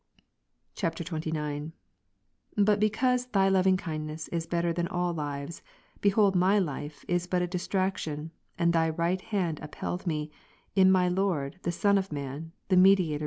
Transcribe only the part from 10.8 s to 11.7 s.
my Lord